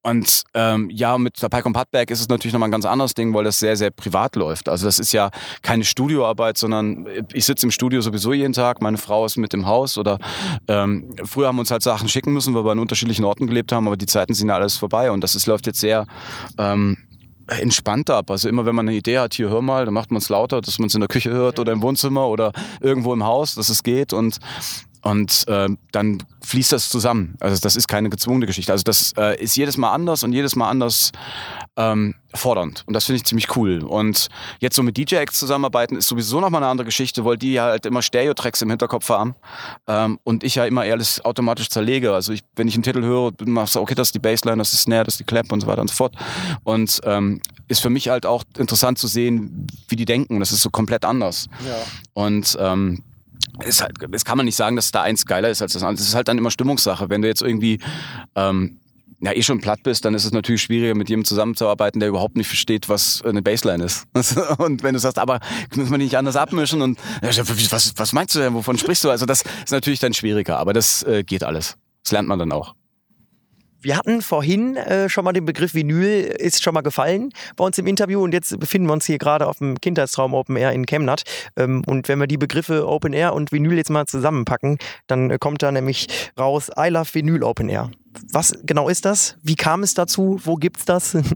[0.03, 3.13] und ähm, ja, mit der Pike und Padberg ist es natürlich nochmal ein ganz anderes
[3.13, 4.67] Ding, weil das sehr, sehr privat läuft.
[4.67, 5.29] Also das ist ja
[5.61, 9.67] keine Studioarbeit, sondern ich sitze im Studio sowieso jeden Tag, meine Frau ist mit im
[9.67, 10.17] Haus oder
[10.67, 13.71] ähm, früher haben wir uns halt Sachen schicken müssen, weil wir an unterschiedlichen Orten gelebt
[13.71, 16.07] haben, aber die Zeiten sind ja alles vorbei und das ist, läuft jetzt sehr
[16.57, 16.97] ähm,
[17.47, 18.31] entspannt ab.
[18.31, 20.61] Also immer wenn man eine Idee hat, hier hör mal, dann macht man es lauter,
[20.61, 23.69] dass man es in der Küche hört oder im Wohnzimmer oder irgendwo im Haus, dass
[23.69, 24.39] es geht und
[25.03, 27.35] und äh, dann fließt das zusammen.
[27.39, 28.71] Also das ist keine gezwungene Geschichte.
[28.71, 31.11] Also das äh, ist jedes Mal anders und jedes Mal anders
[31.75, 32.83] ähm, fordernd.
[32.85, 33.83] Und das finde ich ziemlich cool.
[33.83, 34.27] Und
[34.59, 38.01] jetzt so mit DJ-Acts zusammenarbeiten ist sowieso nochmal eine andere Geschichte, weil die halt immer
[38.01, 39.35] Stereo-Tracks im Hinterkopf haben.
[39.87, 42.13] Ähm, und ich ja immer eher alles automatisch zerlege.
[42.13, 44.73] Also ich, wenn ich einen Titel höre, machst du, okay, das ist die Bassline, das
[44.73, 46.15] ist die Snare, das ist die Clap und so weiter und so fort.
[46.63, 50.39] Und ähm, ist für mich halt auch interessant zu sehen, wie die denken.
[50.39, 51.47] Das ist so komplett anders.
[51.65, 51.75] Ja.
[52.13, 53.03] Und ähm,
[53.65, 55.97] ist halt, kann man nicht sagen, dass da eins geiler ist als das andere.
[55.97, 57.09] Das ist halt dann immer Stimmungssache.
[57.09, 57.79] Wenn du jetzt irgendwie
[58.35, 58.79] ähm,
[59.21, 62.35] ja, eh schon platt bist, dann ist es natürlich schwieriger, mit jemandem zusammenzuarbeiten, der überhaupt
[62.35, 64.07] nicht versteht, was eine Bassline ist.
[64.57, 65.39] Und wenn du sagst, aber
[65.75, 69.09] müssen wir nicht anders abmischen und was, was meinst du denn, wovon sprichst du?
[69.09, 71.77] Also das ist natürlich dann schwieriger, aber das äh, geht alles.
[72.03, 72.73] Das lernt man dann auch.
[73.83, 77.79] Wir hatten vorhin äh, schon mal den Begriff Vinyl, ist schon mal gefallen bei uns
[77.79, 80.85] im Interview und jetzt befinden wir uns hier gerade auf dem Kindheitstraum Open Air in
[80.85, 81.23] Chemnat.
[81.55, 85.39] Ähm, und wenn wir die Begriffe Open Air und Vinyl jetzt mal zusammenpacken, dann äh,
[85.39, 86.07] kommt da nämlich
[86.39, 87.89] raus I Love Vinyl Open Air.
[88.31, 89.37] Was genau ist das?
[89.41, 90.39] Wie kam es dazu?
[90.43, 91.17] Wo gibt's das?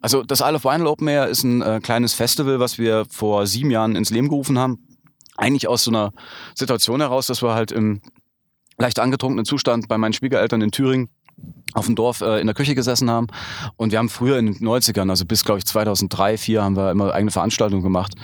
[0.00, 3.48] Also das Isle of Vinyl Open Air ist ein äh, kleines Festival, was wir vor
[3.48, 4.86] sieben Jahren ins Leben gerufen haben.
[5.36, 6.12] Eigentlich aus so einer
[6.54, 8.00] Situation heraus, dass wir halt im
[8.78, 11.08] leicht angetrunkenen Zustand bei meinen Schwiegereltern in Thüringen
[11.74, 13.28] auf dem Dorf äh, in der Küche gesessen haben.
[13.76, 16.90] Und wir haben früher in den 90ern, also bis, glaube ich, 2003, 2004, haben wir
[16.90, 18.14] immer eigene Veranstaltungen gemacht,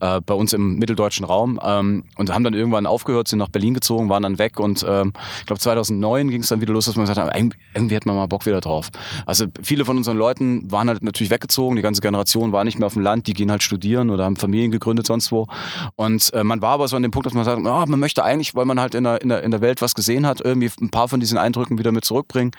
[0.00, 1.60] äh, bei uns im mitteldeutschen Raum.
[1.62, 4.60] Ähm, und haben dann irgendwann aufgehört, sind nach Berlin gezogen, waren dann weg.
[4.60, 7.34] Und ähm, ich glaube, 2009 ging es dann wieder los, dass man gesagt hat,
[7.74, 8.90] irgendwie hat man mal Bock wieder drauf.
[9.26, 12.86] Also viele von unseren Leuten waren halt natürlich weggezogen, die ganze Generation war nicht mehr
[12.86, 15.46] auf dem Land, die gehen halt studieren oder haben Familien gegründet sonst wo.
[15.96, 18.24] Und äh, man war aber so an dem Punkt, dass man sagt, oh, man möchte
[18.24, 20.70] eigentlich, weil man halt in der, in, der, in der Welt was gesehen hat, irgendwie
[20.80, 22.52] ein paar von diesen Eindrücken wieder mit zurückbringen.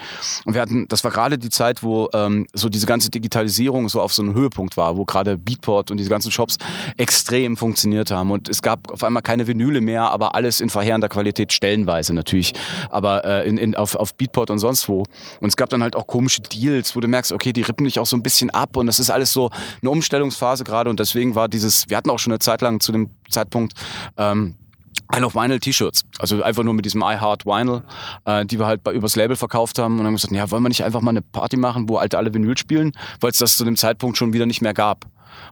[0.45, 4.01] Und wir hatten, das war gerade die Zeit, wo ähm, so diese ganze Digitalisierung so
[4.01, 6.57] auf so einem Höhepunkt war, wo gerade Beatport und diese ganzen Shops
[6.97, 8.31] extrem funktioniert haben.
[8.31, 12.53] Und es gab auf einmal keine Vinyle mehr, aber alles in verheerender Qualität, stellenweise natürlich,
[12.89, 15.03] aber äh, in, in, auf, auf Beatport und sonst wo.
[15.39, 17.99] Und es gab dann halt auch komische Deals, wo du merkst, okay, die rippen dich
[17.99, 19.49] auch so ein bisschen ab und das ist alles so
[19.81, 22.91] eine Umstellungsphase gerade und deswegen war dieses, wir hatten auch schon eine Zeit lang zu
[22.91, 23.73] dem Zeitpunkt,
[24.17, 24.55] ähm,
[25.15, 26.03] I Love Vinyl T-Shirts.
[26.19, 27.83] Also einfach nur mit diesem I Heart Vinyl,
[28.25, 29.93] äh, die wir halt bei, übers Label verkauft haben.
[29.93, 31.97] Und dann haben wir gesagt, ja, wollen wir nicht einfach mal eine Party machen, wo
[31.97, 35.05] alte alle Vinyl spielen, weil es das zu dem Zeitpunkt schon wieder nicht mehr gab.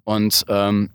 [0.04, 0.92] Und ähm,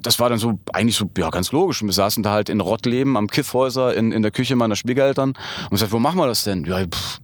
[0.00, 1.82] das war dann so eigentlich so ja ganz logisch.
[1.82, 5.30] Und wir saßen da halt in Rottleben am Kiffhäuser in, in der Küche meiner Schwiegereltern
[5.64, 6.64] und gesagt, wo machen wir das denn?
[6.64, 7.20] Ja, pff,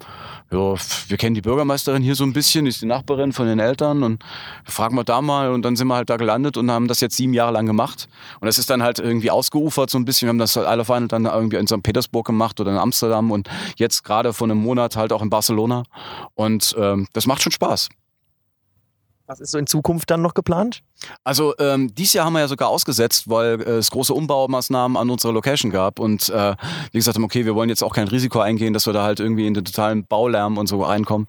[0.53, 0.75] ja,
[1.07, 4.03] wir kennen die Bürgermeisterin hier so ein bisschen, die ist die Nachbarin von den Eltern
[4.03, 4.25] und
[4.65, 7.17] fragen wir da mal und dann sind wir halt da gelandet und haben das jetzt
[7.17, 8.09] sieben Jahre lang gemacht.
[8.41, 10.27] Und das ist dann halt irgendwie ausgeufert so ein bisschen.
[10.27, 11.83] Wir haben das halt alle Final dann irgendwie in St.
[11.83, 15.85] Petersburg gemacht oder in Amsterdam und jetzt gerade vor einem Monat halt auch in Barcelona.
[16.35, 17.89] Und ähm, das macht schon Spaß.
[19.27, 20.83] Was ist so in Zukunft dann noch geplant?
[21.25, 25.11] Also ähm, dieses Jahr haben wir ja sogar ausgesetzt, weil äh, es große Umbaumaßnahmen an
[25.11, 26.55] unserer Location gab und äh,
[26.93, 29.21] wie gesagt haben, okay, wir wollen jetzt auch kein Risiko eingehen, dass wir da halt
[29.21, 31.27] irgendwie in den totalen Baulärm und so reinkommen.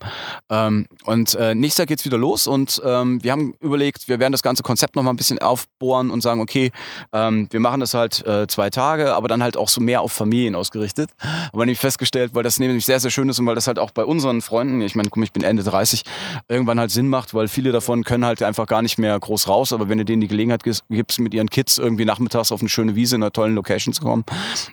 [0.50, 4.32] Ähm, und äh, nächstes Jahr geht's wieder los und ähm, wir haben überlegt, wir werden
[4.32, 6.72] das ganze Konzept noch mal ein bisschen aufbohren und sagen, okay,
[7.14, 10.12] ähm, wir machen das halt äh, zwei Tage, aber dann halt auch so mehr auf
[10.12, 11.12] Familien ausgerichtet.
[11.54, 13.92] Aber nämlich festgestellt, weil das nämlich sehr, sehr schön ist und weil das halt auch
[13.92, 16.04] bei unseren Freunden, ich meine, guck, ich bin Ende 30,
[16.48, 19.61] irgendwann halt Sinn macht, weil viele davon können halt einfach gar nicht mehr groß raus
[19.62, 22.69] raus, aber wenn du denen die Gelegenheit gibst, mit ihren Kids irgendwie nachmittags auf eine
[22.69, 24.26] schöne Wiese in einer tollen Location zu kommen,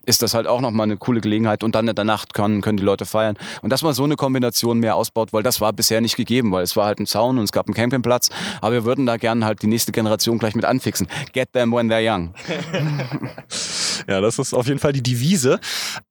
[0.07, 2.79] ist das halt auch nochmal eine coole Gelegenheit und dann in der Nacht können, können
[2.79, 3.37] die Leute feiern.
[3.63, 6.63] Und dass man so eine Kombination mehr ausbaut, weil das war bisher nicht gegeben, weil
[6.63, 9.45] es war halt ein Zaun und es gab einen Campingplatz, aber wir würden da gerne
[9.45, 11.07] halt die nächste Generation gleich mit anfixen.
[11.33, 12.35] Get them when they're young.
[14.09, 15.59] ja, das ist auf jeden Fall die Devise.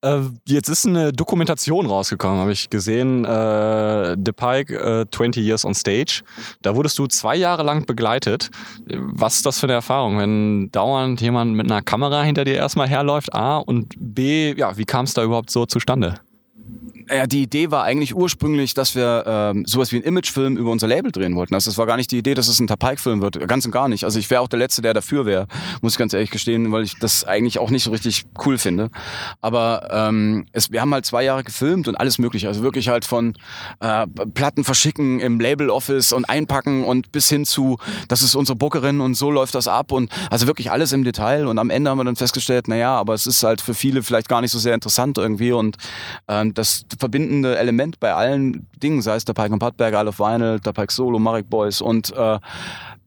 [0.02, 5.66] Äh, jetzt ist eine Dokumentation rausgekommen, habe ich gesehen, äh, The Pike äh, 20 Years
[5.66, 6.24] on Stage.
[6.62, 8.50] Da wurdest du zwei Jahre lang begleitet.
[8.86, 12.88] Was ist das für eine Erfahrung, wenn dauernd jemand mit einer Kamera hinter dir erstmal
[12.88, 16.20] herläuft, A, und B, ja, wie kam es da überhaupt so zustande?
[17.10, 20.88] Ja, die Idee war eigentlich ursprünglich, dass wir ähm, sowas wie einen Imagefilm über unser
[20.88, 21.54] Label drehen wollten.
[21.54, 23.48] Also das war gar nicht die Idee, dass es ein Tapike-Film wird.
[23.48, 24.04] Ganz und gar nicht.
[24.04, 25.48] Also ich wäre auch der Letzte, der dafür wäre,
[25.82, 28.90] muss ich ganz ehrlich gestehen, weil ich das eigentlich auch nicht so richtig cool finde.
[29.40, 32.50] Aber ähm, es, wir haben halt zwei Jahre gefilmt und alles mögliche.
[32.50, 33.36] Also wirklich halt von
[33.80, 37.78] äh, Platten verschicken im Label-Office und einpacken und bis hin zu,
[38.10, 39.94] das ist unsere Bookerin und so läuft das ab.
[39.94, 41.48] Und also wirklich alles im Detail.
[41.48, 44.28] Und am Ende haben wir dann festgestellt, naja, aber es ist halt für viele vielleicht
[44.28, 45.54] gar nicht so sehr interessant irgendwie.
[45.54, 45.78] Und
[46.28, 50.60] ähm, das verbindende Element bei allen Dingen, sei es der Pike und Pattberger, of Vinyl,
[50.60, 52.40] der Pike Solo, Marek Boys und äh,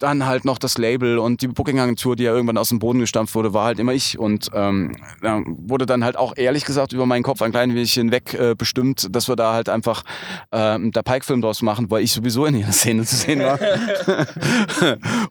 [0.01, 3.35] dann halt noch das Label und die Booking-Agentur, die ja irgendwann aus dem Boden gestampft
[3.35, 4.19] wurde, war halt immer ich.
[4.19, 7.93] Und ähm, ja, wurde dann halt auch ehrlich gesagt über meinen Kopf ein klein wenig
[7.93, 10.03] hinweg äh, bestimmt, dass wir da halt einfach
[10.51, 13.59] äh, der Pike-Film draus machen, weil ich sowieso in jeder Szene zu sehen war.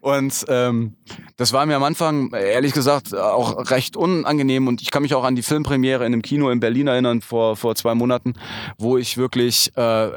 [0.00, 0.94] und ähm,
[1.36, 4.68] das war mir am Anfang, ehrlich gesagt, auch recht unangenehm.
[4.68, 7.56] Und ich kann mich auch an die Filmpremiere in einem Kino in Berlin erinnern vor,
[7.56, 8.34] vor zwei Monaten,
[8.78, 10.10] wo ich wirklich äh,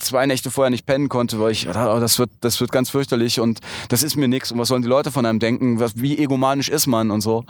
[0.00, 3.38] zwei Nächte vorher nicht pennen konnte, weil ich, oh, das wird, das wird ganz fürchterlich.
[3.38, 3.60] Und
[3.92, 6.70] das ist mir nix und was sollen die Leute von einem denken, was, wie egomanisch
[6.70, 7.44] ist man und so.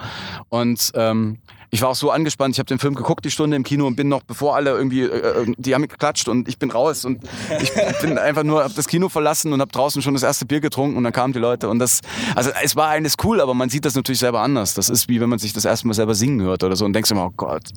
[0.49, 1.39] Und ähm,
[1.71, 3.95] ich war auch so angespannt, ich habe den Film geguckt, die Stunde im Kino und
[3.95, 7.23] bin noch, bevor alle irgendwie, äh, äh die haben geklatscht und ich bin raus und
[7.61, 10.61] ich bin einfach nur, habe das Kino verlassen und habe draußen schon das erste Bier
[10.61, 12.01] getrunken und dann kamen die Leute und das,
[12.35, 14.75] also es war eines cool, aber man sieht das natürlich selber anders.
[14.75, 16.93] Das ist wie wenn man sich das erste Mal selber singen hört oder so und
[16.93, 17.71] denkst immer, oh Gott.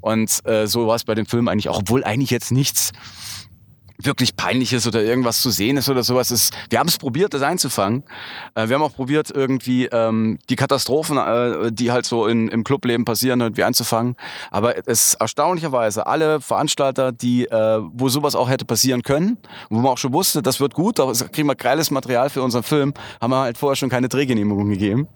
[0.00, 2.92] Und äh, so war es bei dem Film eigentlich auch, obwohl eigentlich jetzt nichts
[4.00, 6.54] wirklich peinliches oder irgendwas zu sehen ist oder sowas ist.
[6.70, 8.04] Wir haben es probiert, das einzufangen.
[8.54, 12.62] Äh, wir haben auch probiert, irgendwie ähm, die Katastrophen, äh, die halt so in, im
[12.62, 14.14] Clubleben passieren, irgendwie einzufangen.
[14.50, 19.36] Aber es erstaunlicherweise alle Veranstalter, die, äh, wo sowas auch hätte passieren können,
[19.68, 22.62] wo man auch schon wusste, das wird gut, da kriegen wir geiles Material für unseren
[22.62, 25.08] Film, haben wir halt vorher schon keine Drehgenehmigung gegeben.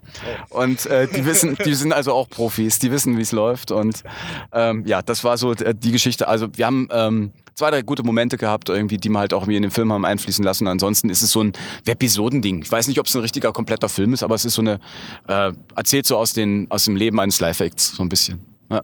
[0.49, 3.71] Und äh, die wissen, die sind also auch Profis, die wissen, wie es läuft.
[3.71, 4.03] Und
[4.51, 6.27] ähm, ja, das war so die Geschichte.
[6.27, 9.61] Also wir haben ähm, zwei, drei gute Momente gehabt, irgendwie, die man halt auch in
[9.61, 10.67] den Film haben einfließen lassen.
[10.67, 11.53] Ansonsten ist es so ein
[11.85, 12.61] Episodending.
[12.63, 14.79] Ich weiß nicht, ob es ein richtiger, kompletter Film ist, aber es ist so eine,
[15.27, 18.39] äh, erzählt so aus, den, aus dem Leben eines Live-Acts, so ein bisschen.
[18.69, 18.81] Ja.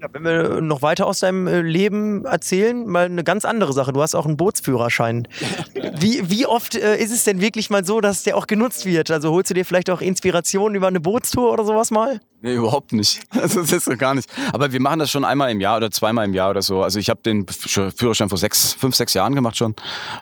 [0.00, 3.92] Ja, wenn wir noch weiter aus deinem äh, Leben erzählen, mal eine ganz andere Sache.
[3.92, 5.28] Du hast auch einen Bootsführerschein.
[5.98, 9.10] Wie, wie oft äh, ist es denn wirklich mal so, dass der auch genutzt wird?
[9.10, 12.20] Also holst du dir vielleicht auch Inspiration über eine Bootstour oder sowas mal?
[12.42, 13.20] Nee, überhaupt nicht.
[13.40, 14.28] Also das ist so gar nicht.
[14.52, 16.82] Aber wir machen das schon einmal im Jahr oder zweimal im Jahr oder so.
[16.82, 19.74] Also ich habe den Führerschein vor sechs, fünf, sechs Jahren gemacht schon.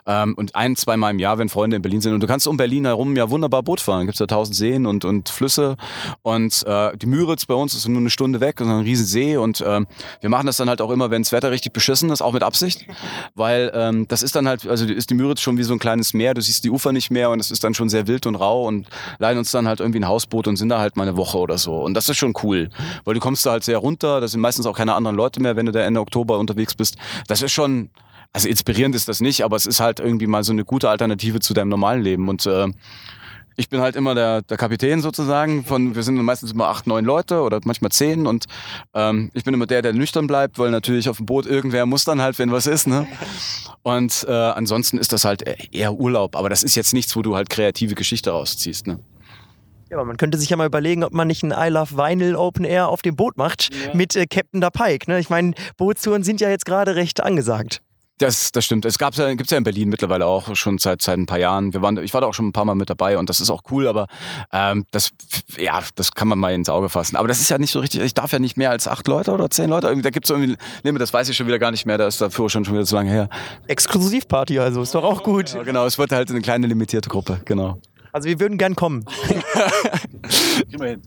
[0.05, 2.13] Ähm, und ein, zweimal im Jahr, wenn Freunde in Berlin sind.
[2.13, 4.05] Und du kannst um Berlin herum ja wunderbar Boot fahren.
[4.05, 5.75] Gibt es ja tausend Seen und, und Flüsse.
[6.21, 9.35] Und äh, die Müritz bei uns ist nur eine Stunde weg, und ein riesen See.
[9.35, 9.85] Und ähm,
[10.21, 12.43] wir machen das dann halt auch immer, wenn das Wetter richtig beschissen ist, auch mit
[12.43, 12.85] Absicht.
[13.35, 16.13] Weil ähm, das ist dann halt, also ist die Müritz schon wie so ein kleines
[16.13, 16.33] Meer.
[16.35, 18.65] Du siehst die Ufer nicht mehr und es ist dann schon sehr wild und rau
[18.65, 18.87] und
[19.19, 21.57] leihen uns dann halt irgendwie ein Hausboot und sind da halt mal eine Woche oder
[21.57, 21.75] so.
[21.81, 22.69] Und das ist schon cool,
[23.05, 25.55] weil du kommst da halt sehr runter, da sind meistens auch keine anderen Leute mehr,
[25.55, 26.97] wenn du da Ende Oktober unterwegs bist.
[27.27, 27.89] Das ist schon,
[28.33, 31.39] also inspirierend ist das nicht, aber es ist halt irgendwie mal so eine gute Alternative
[31.39, 32.67] zu deinem normalen Leben und äh,
[33.59, 35.65] ich bin halt immer der, der Kapitän sozusagen.
[35.65, 38.45] Von, wir sind meistens immer acht, neun Leute oder manchmal zehn und
[38.93, 42.05] ähm, ich bin immer der, der nüchtern bleibt, weil natürlich auf dem Boot irgendwer muss
[42.05, 42.87] dann halt, wenn was ist.
[42.87, 43.05] Ne?
[43.83, 45.43] Und äh, ansonsten ist das halt
[45.73, 46.37] eher Urlaub.
[46.37, 48.87] Aber das ist jetzt nichts, wo du halt kreative Geschichte rausziehst.
[48.87, 48.99] Ne?
[49.89, 52.35] Ja, aber man könnte sich ja mal überlegen, ob man nicht ein I Love Vinyl
[52.35, 53.93] Open Air auf dem Boot macht ja.
[53.93, 55.09] mit äh, Captain da Pike.
[55.09, 55.19] Ne?
[55.19, 57.81] Ich meine, Bootstouren sind ja jetzt gerade recht angesagt.
[58.19, 58.85] Das, das stimmt.
[58.85, 61.73] Es gab's ja, gibt's ja in Berlin mittlerweile auch schon seit, seit ein paar Jahren.
[61.73, 63.49] Wir waren, ich war da auch schon ein paar Mal mit dabei und das ist
[63.49, 64.07] auch cool, aber
[64.51, 65.11] ähm, das,
[65.57, 67.15] ja, das kann man mal ins Auge fassen.
[67.15, 69.31] Aber das ist ja nicht so richtig, ich darf ja nicht mehr als acht Leute
[69.31, 69.95] oder zehn Leute.
[70.01, 72.49] Da gibt's irgendwie Limit, das weiß ich schon wieder gar nicht mehr, da ist dafür
[72.49, 73.29] schon, schon wieder zu lange her.
[73.67, 75.53] Exklusivparty also, ist doch auch gut.
[75.53, 77.79] Ja, genau, es wird halt eine kleine limitierte Gruppe, genau.
[78.11, 79.05] Also wir würden gern kommen.
[80.71, 81.01] Immerhin.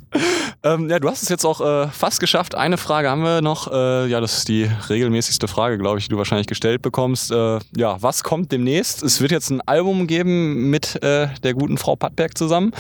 [0.63, 2.55] Ähm, ja, du hast es jetzt auch äh, fast geschafft.
[2.55, 3.71] Eine Frage haben wir noch.
[3.71, 7.31] Äh, ja, das ist die regelmäßigste Frage, glaube ich, die du wahrscheinlich gestellt bekommst.
[7.33, 9.03] Äh, ja, was kommt demnächst?
[9.03, 12.73] Es wird jetzt ein Album geben mit äh, der guten Frau Pattberg zusammen.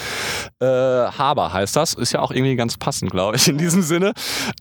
[0.60, 1.94] Äh, Haber heißt das.
[1.94, 4.12] Ist ja auch irgendwie ganz passend, glaube ich, in diesem Sinne.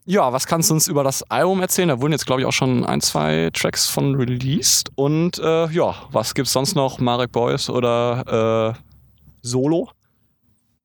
[0.06, 1.90] Ja, was kannst du uns über das Album erzählen?
[1.90, 4.90] Da wurden jetzt, glaube ich, auch schon ein, zwei Tracks von released.
[4.96, 7.00] Und äh, ja, was gibt es sonst noch?
[7.00, 8.76] Marek Boys oder
[9.42, 9.96] Solo?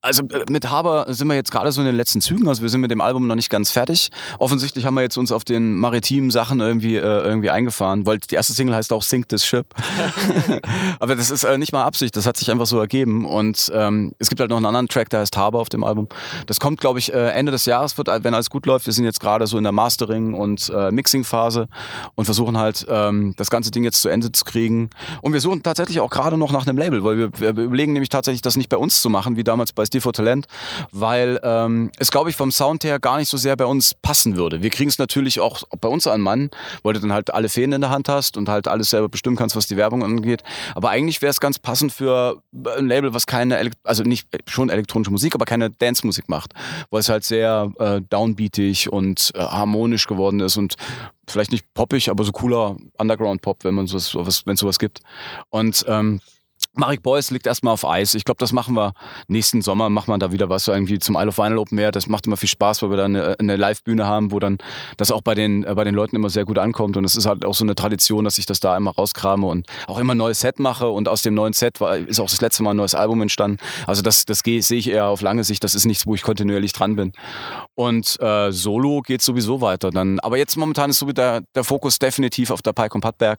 [0.07, 2.49] Also äh, mit Haber sind wir jetzt gerade so in den letzten Zügen.
[2.49, 4.11] Also wir sind mit dem Album noch nicht ganz fertig.
[4.39, 8.37] Offensichtlich haben wir jetzt uns auf den maritimen Sachen irgendwie, äh, irgendwie eingefahren, weil die
[8.37, 9.67] erste Single heißt auch Sink this Ship.
[11.01, 13.27] Aber das ist äh, nicht mal Absicht, das hat sich einfach so ergeben.
[13.27, 16.09] Und ähm, es gibt halt noch einen anderen Track, der heißt Haber auf dem Album.
[16.47, 18.87] Das kommt, glaube ich, äh, Ende des Jahres, wird, wenn alles gut läuft.
[18.87, 21.67] Wir sind jetzt gerade so in der Mastering- und äh, Mixing-Phase
[22.15, 24.89] und versuchen halt ähm, das ganze Ding jetzt zu Ende zu kriegen.
[25.21, 28.11] Und wir suchen tatsächlich auch gerade noch nach einem Label, weil wir, wir überlegen nämlich
[28.11, 30.47] tatsächlich, das nicht bei uns zu machen, wie damals bei Steve for Talent,
[30.93, 34.37] weil ähm, es, glaube ich, vom Sound her gar nicht so sehr bei uns passen
[34.37, 34.63] würde.
[34.63, 36.51] Wir kriegen es natürlich auch bei uns an Mann,
[36.83, 39.37] weil du dann halt alle Fäden in der Hand hast und halt alles selber bestimmen
[39.37, 40.43] kannst, was die Werbung angeht.
[40.75, 42.43] Aber eigentlich wäre es ganz passend für
[42.77, 46.53] ein Label, was keine, also nicht schon elektronische Musik, aber keine Dance-Musik macht,
[46.91, 50.77] weil es halt sehr äh, downbeatig und äh, harmonisch geworden ist und
[51.29, 55.01] vielleicht nicht poppig, aber so cooler Underground-Pop, wenn man sowas, wenn es sowas gibt.
[55.51, 56.21] Und ähm,
[56.77, 58.15] Marek Beuys liegt erstmal auf Eis.
[58.15, 58.93] Ich glaube, das machen wir
[59.29, 61.93] nächsten Sommer, machen wir da wieder was so irgendwie zum Isle of Vinyl Open Air.
[61.93, 64.59] Das macht immer viel Spaß, weil wir da eine, eine Live-Bühne haben, wo dann
[64.97, 66.97] das auch bei den, äh, bei den Leuten immer sehr gut ankommt.
[66.97, 69.67] Und es ist halt auch so eine Tradition, dass ich das da immer rauskrame und
[69.87, 70.89] auch immer ein neues Set mache.
[70.89, 73.59] Und aus dem neuen Set war, ist auch das letzte Mal ein neues Album entstanden.
[73.87, 75.65] Also das, das sehe ich eher auf lange Sicht.
[75.65, 77.13] Das ist nichts, wo ich kontinuierlich dran bin.
[77.75, 79.91] Und äh, Solo geht sowieso weiter.
[79.91, 83.39] Dann, aber jetzt momentan ist so der, der Fokus definitiv auf der Pike und Pattberg.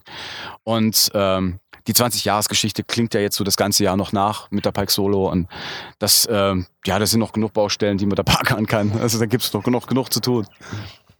[0.63, 4.71] Und ähm, die 20-Jahres-Geschichte klingt ja jetzt so das ganze Jahr noch nach mit der
[4.71, 5.29] Pike Solo.
[5.29, 5.47] Und
[5.99, 8.91] das, ähm, ja, das sind noch genug Baustellen, die man da parkern kann.
[8.99, 10.45] Also da gibt es noch genug, genug zu tun.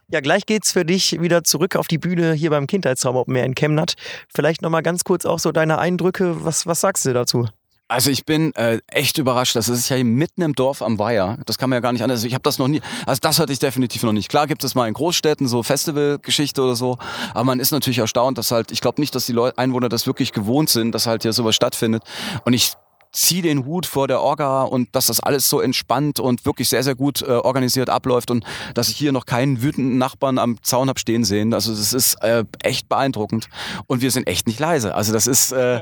[0.10, 3.45] Ja, gleich geht's für dich wieder zurück auf die Bühne hier beim Kindheitsraum Open Air
[3.45, 3.95] in Chemnat.
[4.34, 6.45] Vielleicht nochmal ganz kurz auch so deine Eindrücke.
[6.45, 7.47] Was, was sagst du dazu?
[7.89, 9.56] Also ich bin äh, echt überrascht.
[9.56, 11.38] Das ist ja mitten im Dorf am Weiher.
[11.45, 12.23] Das kann man ja gar nicht anders.
[12.26, 12.82] Ich habe das noch nie.
[13.06, 14.28] Also das hatte ich definitiv noch nicht.
[14.28, 16.97] Klar gibt es mal in Großstädten so Festivalgeschichte oder so,
[17.34, 18.71] aber man ist natürlich erstaunt, dass halt.
[18.71, 21.56] Ich glaube nicht, dass die Leute, Einwohner das wirklich gewohnt sind, dass halt hier sowas
[21.56, 22.04] stattfindet.
[22.43, 22.73] Und ich
[23.11, 26.83] zieh den Hut vor der Orga und dass das alles so entspannt und wirklich sehr,
[26.83, 30.89] sehr gut äh, organisiert abläuft und dass ich hier noch keinen wütenden Nachbarn am Zaun
[30.89, 31.53] hab stehen sehen.
[31.53, 33.49] Also das ist äh, echt beeindruckend
[33.87, 34.95] und wir sind echt nicht leise.
[34.95, 35.81] Also das ist, äh,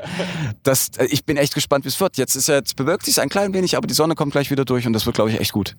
[0.63, 2.17] das, äh, ich bin echt gespannt, wie es wird.
[2.17, 4.87] Jetzt ist jetzt bewirkt sich ein klein wenig, aber die Sonne kommt gleich wieder durch
[4.87, 5.75] und das wird, glaube ich, echt gut.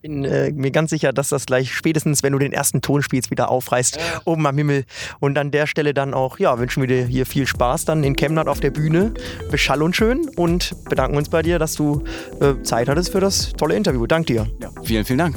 [0.00, 3.30] Bin äh, mir ganz sicher, dass das gleich spätestens, wenn du den ersten Ton spielst,
[3.30, 4.02] wieder aufreißt, ja.
[4.24, 4.84] oben am Himmel.
[5.20, 8.16] Und an der Stelle dann auch, ja, wünschen wir dir hier viel Spaß dann in
[8.16, 9.14] Chemnat auf der Bühne.
[9.50, 10.28] Beschall und schön
[10.72, 12.02] und bedanken uns bei dir, dass du
[12.40, 14.06] äh, Zeit hattest für das tolle Interview.
[14.06, 14.46] Dank dir.
[14.60, 15.36] Ja, vielen, vielen Dank.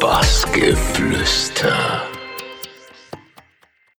[0.00, 2.02] Bassgeflüster.